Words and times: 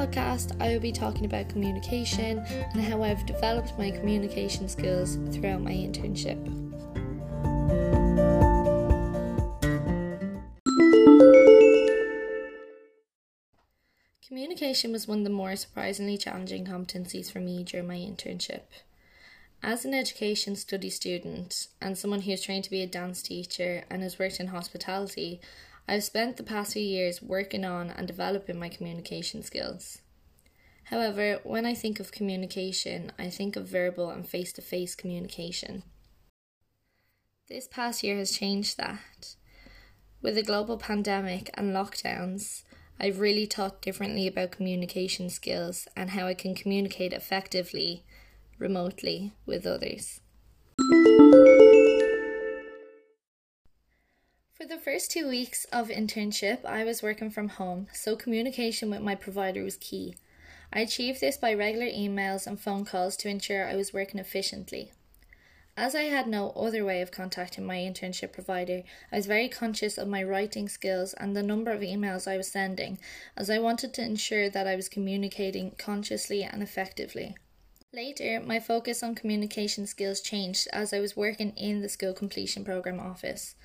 podcast, 0.00 0.58
I 0.62 0.68
will 0.68 0.80
be 0.80 0.92
talking 0.92 1.26
about 1.26 1.50
communication 1.50 2.38
and 2.38 2.80
how 2.80 3.02
I've 3.02 3.26
developed 3.26 3.76
my 3.76 3.90
communication 3.90 4.66
skills 4.66 5.18
throughout 5.30 5.60
my 5.60 5.72
internship. 5.72 6.42
Communication 14.26 14.90
was 14.92 15.06
one 15.06 15.18
of 15.18 15.24
the 15.24 15.28
more 15.28 15.54
surprisingly 15.54 16.16
challenging 16.16 16.64
competencies 16.64 17.30
for 17.30 17.40
me 17.40 17.62
during 17.62 17.86
my 17.86 17.96
internship. 17.96 18.62
As 19.62 19.84
an 19.84 19.92
education 19.92 20.56
study 20.56 20.88
student 20.88 21.66
and 21.82 21.98
someone 21.98 22.22
who's 22.22 22.40
trained 22.40 22.64
to 22.64 22.70
be 22.70 22.80
a 22.80 22.86
dance 22.86 23.22
teacher 23.22 23.84
and 23.90 24.02
has 24.02 24.18
worked 24.18 24.40
in 24.40 24.46
hospitality, 24.46 25.42
I've 25.90 26.04
spent 26.04 26.36
the 26.36 26.44
past 26.44 26.74
few 26.74 26.82
years 26.82 27.20
working 27.20 27.64
on 27.64 27.90
and 27.90 28.06
developing 28.06 28.56
my 28.56 28.68
communication 28.68 29.42
skills. 29.42 30.02
However, 30.84 31.40
when 31.42 31.66
I 31.66 31.74
think 31.74 31.98
of 31.98 32.12
communication, 32.12 33.10
I 33.18 33.28
think 33.28 33.56
of 33.56 33.66
verbal 33.66 34.08
and 34.08 34.24
face 34.24 34.52
to 34.52 34.62
face 34.62 34.94
communication. 34.94 35.82
This 37.48 37.66
past 37.66 38.04
year 38.04 38.18
has 38.18 38.30
changed 38.30 38.78
that. 38.78 39.34
With 40.22 40.36
the 40.36 40.44
global 40.44 40.78
pandemic 40.78 41.50
and 41.54 41.74
lockdowns, 41.74 42.62
I've 43.00 43.18
really 43.18 43.46
thought 43.46 43.82
differently 43.82 44.28
about 44.28 44.52
communication 44.52 45.28
skills 45.28 45.88
and 45.96 46.10
how 46.10 46.28
I 46.28 46.34
can 46.34 46.54
communicate 46.54 47.12
effectively 47.12 48.04
remotely 48.60 49.32
with 49.44 49.66
others. 49.66 50.20
First 54.80 55.10
two 55.10 55.28
weeks 55.28 55.66
of 55.66 55.88
internship, 55.88 56.64
I 56.64 56.84
was 56.84 57.02
working 57.02 57.30
from 57.30 57.48
home, 57.48 57.88
so 57.92 58.16
communication 58.16 58.90
with 58.90 59.02
my 59.02 59.14
provider 59.14 59.62
was 59.62 59.76
key. 59.76 60.14
I 60.72 60.80
achieved 60.80 61.20
this 61.20 61.36
by 61.36 61.52
regular 61.52 61.86
emails 61.86 62.46
and 62.46 62.58
phone 62.58 62.86
calls 62.86 63.14
to 63.18 63.28
ensure 63.28 63.68
I 63.68 63.76
was 63.76 63.92
working 63.92 64.18
efficiently. 64.18 64.92
As 65.76 65.94
I 65.94 66.04
had 66.04 66.26
no 66.26 66.50
other 66.52 66.82
way 66.84 67.02
of 67.02 67.10
contacting 67.10 67.66
my 67.66 67.76
internship 67.76 68.32
provider, 68.32 68.82
I 69.12 69.16
was 69.16 69.26
very 69.26 69.48
conscious 69.48 69.98
of 69.98 70.08
my 70.08 70.22
writing 70.22 70.66
skills 70.66 71.12
and 71.14 71.36
the 71.36 71.42
number 71.42 71.72
of 71.72 71.82
emails 71.82 72.26
I 72.26 72.38
was 72.38 72.50
sending, 72.50 72.98
as 73.36 73.50
I 73.50 73.58
wanted 73.58 73.92
to 73.94 74.02
ensure 74.02 74.48
that 74.48 74.66
I 74.66 74.76
was 74.76 74.88
communicating 74.88 75.72
consciously 75.72 76.42
and 76.42 76.62
effectively. 76.62 77.36
Later, 77.92 78.40
my 78.40 78.60
focus 78.60 79.02
on 79.02 79.14
communication 79.14 79.86
skills 79.86 80.22
changed 80.22 80.68
as 80.72 80.94
I 80.94 81.00
was 81.00 81.16
working 81.16 81.50
in 81.56 81.82
the 81.82 81.88
school 81.88 82.14
completion 82.14 82.64
program 82.64 82.98
office. 82.98 83.56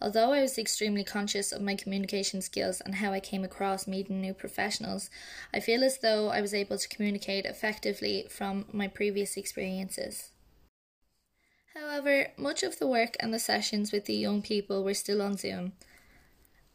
Although 0.00 0.32
I 0.32 0.42
was 0.42 0.58
extremely 0.58 1.04
conscious 1.04 1.52
of 1.52 1.62
my 1.62 1.74
communication 1.74 2.42
skills 2.42 2.80
and 2.80 2.96
how 2.96 3.12
I 3.12 3.20
came 3.20 3.44
across 3.44 3.86
meeting 3.86 4.20
new 4.20 4.34
professionals, 4.34 5.08
I 5.52 5.60
feel 5.60 5.82
as 5.82 5.98
though 5.98 6.28
I 6.28 6.40
was 6.40 6.52
able 6.52 6.78
to 6.78 6.88
communicate 6.88 7.46
effectively 7.46 8.26
from 8.28 8.66
my 8.72 8.88
previous 8.88 9.36
experiences. 9.36 10.30
However, 11.74 12.28
much 12.36 12.62
of 12.62 12.78
the 12.78 12.86
work 12.86 13.16
and 13.18 13.32
the 13.32 13.38
sessions 13.38 13.92
with 13.92 14.04
the 14.04 14.14
young 14.14 14.42
people 14.42 14.84
were 14.84 14.94
still 14.94 15.22
on 15.22 15.36
Zoom. 15.36 15.72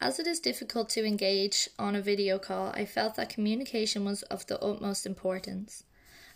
As 0.02 0.18
it 0.18 0.28
is 0.28 0.40
difficult 0.40 0.90
to 0.92 1.06
engage 1.06 1.70
on 1.78 1.96
a 1.96 2.02
video 2.02 2.40
call, 2.40 2.72
I 2.74 2.86
felt 2.86 3.16
that 3.16 3.30
communication 3.30 4.06
was 4.06 4.24
of 4.24 4.46
the 4.48 4.60
utmost 4.62 5.06
importance. 5.06 5.84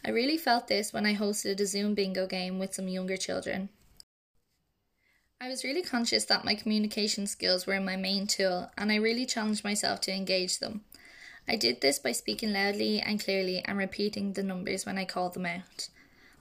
I 0.06 0.10
really 0.10 0.38
felt 0.38 0.68
this 0.68 0.92
when 0.92 1.06
I 1.06 1.16
hosted 1.16 1.62
a 1.62 1.66
Zoom 1.66 1.94
bingo 1.94 2.28
game 2.28 2.60
with 2.60 2.74
some 2.74 2.90
younger 2.90 3.16
children. 3.16 3.70
I 5.44 5.50
was 5.50 5.66
really 5.66 5.82
conscious 5.82 6.24
that 6.26 6.46
my 6.46 6.56
communication 6.56 7.28
skills 7.28 7.68
were 7.68 7.82
my 7.82 7.98
main 7.98 8.28
tool, 8.28 8.72
and 8.78 8.90
I 8.94 8.96
really 8.96 9.26
challenged 9.26 9.62
myself 9.62 10.00
to 10.02 10.14
engage 10.14 10.60
them. 10.60 10.86
I 11.50 11.58
did 11.58 11.82
this 11.82 12.00
by 12.00 12.14
speaking 12.14 12.54
loudly 12.54 13.02
and 13.02 13.22
clearly 13.22 13.62
and 13.66 13.78
repeating 13.78 14.32
the 14.32 14.42
numbers 14.42 14.86
when 14.86 14.98
I 14.98 15.04
called 15.04 15.34
them 15.34 15.46
out. 15.46 15.90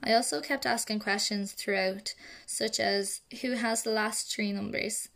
I 0.01 0.13
also 0.13 0.39
kept 0.39 0.65
asking 0.65 0.99
questions 0.99 1.51
throughout, 1.51 2.13
such 2.45 2.79
as 2.79 3.19
who 3.41 3.51
has 3.51 3.83
the 3.83 3.89
last 3.89 4.33
three 4.33 4.53
numbers, 4.53 5.09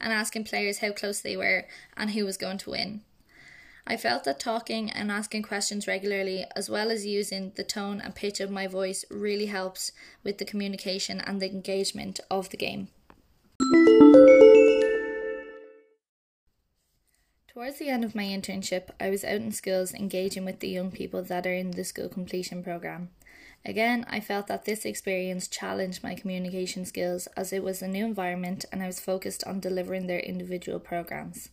and 0.00 0.10
asking 0.10 0.44
players 0.44 0.78
how 0.78 0.92
close 0.92 1.20
they 1.20 1.36
were 1.36 1.66
and 1.98 2.12
who 2.12 2.24
was 2.24 2.38
going 2.38 2.56
to 2.56 2.70
win. 2.70 3.02
I 3.86 3.98
felt 3.98 4.24
that 4.24 4.40
talking 4.40 4.88
and 4.90 5.12
asking 5.12 5.42
questions 5.42 5.86
regularly, 5.86 6.46
as 6.56 6.70
well 6.70 6.90
as 6.90 7.04
using 7.04 7.52
the 7.56 7.64
tone 7.64 8.00
and 8.00 8.14
pitch 8.14 8.40
of 8.40 8.50
my 8.50 8.66
voice, 8.66 9.04
really 9.10 9.46
helps 9.46 9.92
with 10.22 10.38
the 10.38 10.46
communication 10.46 11.20
and 11.20 11.42
the 11.42 11.50
engagement 11.50 12.20
of 12.30 12.48
the 12.48 12.56
game. 12.56 12.88
Towards 17.48 17.78
the 17.78 17.88
end 17.88 18.04
of 18.04 18.14
my 18.14 18.24
internship, 18.24 18.90
I 19.00 19.10
was 19.10 19.24
out 19.24 19.36
in 19.36 19.52
schools 19.52 19.94
engaging 19.94 20.44
with 20.44 20.60
the 20.60 20.68
young 20.68 20.90
people 20.90 21.22
that 21.22 21.46
are 21.46 21.54
in 21.54 21.70
the 21.70 21.84
school 21.84 22.08
completion 22.08 22.62
program. 22.62 23.10
Again, 23.64 24.04
I 24.08 24.20
felt 24.20 24.48
that 24.48 24.64
this 24.64 24.84
experience 24.84 25.48
challenged 25.48 26.02
my 26.02 26.14
communication 26.14 26.84
skills 26.84 27.26
as 27.36 27.52
it 27.52 27.62
was 27.62 27.80
a 27.80 27.88
new 27.88 28.04
environment 28.04 28.64
and 28.70 28.82
I 28.82 28.86
was 28.86 29.00
focused 29.00 29.44
on 29.44 29.60
delivering 29.60 30.06
their 30.06 30.18
individual 30.18 30.78
programs. 30.78 31.48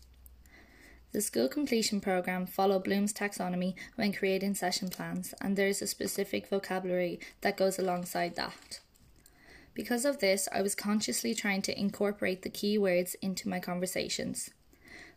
The 1.13 1.21
school 1.21 1.47
completion 1.47 2.01
program 2.01 2.45
follow 2.45 2.79
Bloom's 2.79 3.13
taxonomy 3.13 3.75
when 3.95 4.13
creating 4.13 4.55
session 4.55 4.89
plans, 4.89 5.33
and 5.41 5.57
there 5.57 5.67
is 5.67 5.81
a 5.81 5.87
specific 5.87 6.47
vocabulary 6.47 7.19
that 7.41 7.57
goes 7.57 7.77
alongside 7.77 8.35
that. 8.35 8.79
Because 9.73 10.05
of 10.05 10.19
this, 10.19 10.47
I 10.51 10.61
was 10.61 10.75
consciously 10.75 11.33
trying 11.33 11.61
to 11.63 11.79
incorporate 11.79 12.41
the 12.41 12.49
key 12.49 12.77
words 12.77 13.15
into 13.21 13.47
my 13.47 13.59
conversations. 13.59 14.49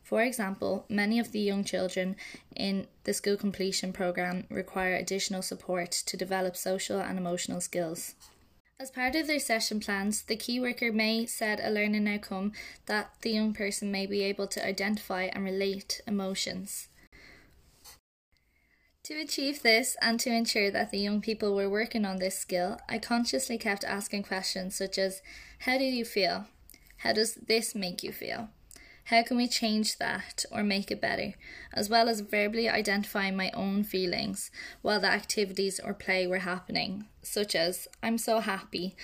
For 0.03 0.23
example, 0.23 0.85
many 0.89 1.19
of 1.19 1.33
the 1.33 1.41
young 1.41 1.65
children 1.65 2.17
in 2.55 2.87
the 3.05 3.15
school 3.15 3.37
completion 3.37 3.93
program 3.93 4.45
require 4.51 4.95
additional 4.95 5.43
support 5.43 5.91
to 5.91 6.17
develop 6.17 6.57
social 6.57 7.01
and 7.01 7.19
emotional 7.19 7.61
skills. 7.61 8.15
As 8.79 8.91
part 8.91 9.15
of 9.15 9.27
their 9.27 9.39
session 9.39 9.81
plans, 9.81 10.23
the 10.23 10.37
key 10.37 10.61
worker 10.61 10.93
may 10.93 11.27
set 11.27 11.59
a 11.63 11.71
learning 11.71 12.07
outcome 12.07 12.53
that 12.87 13.15
the 13.23 13.31
young 13.31 13.55
person 13.55 13.91
may 13.91 14.05
be 14.05 14.23
able 14.23 14.47
to 14.49 14.67
identify 14.67 15.25
and 15.25 15.45
relate 15.45 16.03
emotions. 16.07 16.89
To 19.05 19.21
achieve 19.21 19.61
this 19.61 19.99
and 20.01 20.19
to 20.21 20.31
ensure 20.31 20.71
that 20.71 20.91
the 20.91 20.99
young 20.99 21.21
people 21.21 21.55
were 21.55 21.69
working 21.69 22.07
on 22.07 22.17
this 22.17 22.39
skill, 22.39 22.79
I 22.89 22.97
consciously 22.97 23.59
kept 23.59 23.85
asking 23.85 24.23
questions 24.23 24.77
such 24.77 24.97
as 24.97 25.21
How 25.61 25.77
do 25.77 25.85
you 25.85 26.07
feel? 26.07 26.47
How 26.99 27.13
does 27.13 27.35
this 27.35 27.75
make 27.75 28.03
you 28.03 28.13
feel? 28.13 28.49
How 29.09 29.23
can 29.23 29.37
we 29.37 29.47
change 29.47 29.99
that 29.99 30.47
or 30.51 30.63
make 30.63 30.91
it 30.91 31.03
better? 31.03 31.35
As 31.71 31.91
well 31.91 32.09
as 32.09 32.21
verbally 32.21 32.67
identifying 32.67 33.37
my 33.37 33.51
own 33.51 33.85
feelings 33.85 34.51
while 34.81 35.01
the 35.01 35.13
activities 35.13 35.79
or 35.79 35.93
play 35.93 36.27
were 36.27 36.39
happening, 36.39 37.05
such 37.21 37.55
as 37.55 37.87
I'm 38.03 38.17
so 38.17 38.41
happy. 38.41 38.97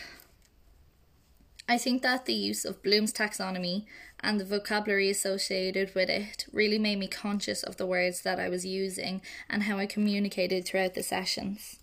I 1.69 1.77
think 1.77 2.00
that 2.00 2.25
the 2.25 2.33
use 2.33 2.65
of 2.65 2.83
Bloom's 2.83 3.12
taxonomy 3.12 3.84
and 4.23 4.39
the 4.39 4.45
vocabulary 4.45 5.11
associated 5.11 5.95
with 5.95 6.09
it 6.09 6.47
really 6.53 6.79
made 6.79 6.99
me 6.99 7.09
conscious 7.09 7.63
of 7.63 7.77
the 7.77 7.87
words 7.87 8.23
that 8.23 8.39
I 8.39 8.49
was 8.49 8.67
using 8.67 9.23
and 9.49 9.65
how 9.65 9.79
I 9.79 9.87
communicated 9.87 10.65
throughout 10.65 10.95
the 10.95 11.03
sessions. 11.03 11.79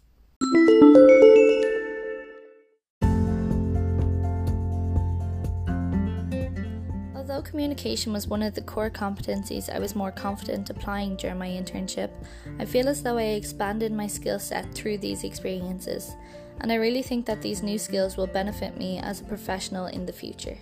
Although 7.15 7.41
communication 7.41 8.13
was 8.13 8.27
one 8.27 8.41
of 8.41 8.53
the 8.53 8.61
core 8.61 8.89
competencies 8.89 9.73
I 9.73 9.79
was 9.79 9.95
more 9.95 10.11
confident 10.11 10.69
applying 10.69 11.17
during 11.17 11.37
my 11.37 11.49
internship, 11.49 12.11
I 12.59 12.65
feel 12.65 12.87
as 12.87 13.03
though 13.03 13.17
I 13.17 13.23
expanded 13.23 13.91
my 13.91 14.07
skill 14.07 14.39
set 14.39 14.73
through 14.73 14.99
these 14.99 15.23
experiences, 15.23 16.15
and 16.61 16.71
I 16.71 16.75
really 16.75 17.01
think 17.01 17.25
that 17.25 17.41
these 17.41 17.61
new 17.61 17.77
skills 17.77 18.15
will 18.15 18.27
benefit 18.27 18.77
me 18.77 18.99
as 18.99 19.21
a 19.21 19.25
professional 19.25 19.87
in 19.87 20.05
the 20.05 20.13
future. 20.13 20.57